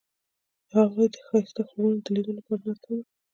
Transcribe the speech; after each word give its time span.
هغوی 0.75 1.07
د 1.13 1.15
ښایسته 1.25 1.61
خوبونو 1.67 1.97
د 2.03 2.07
لیدلو 2.15 2.37
لپاره 2.39 2.61
ناست 2.67 2.83
هم 2.85 2.93
وو. 2.97 3.03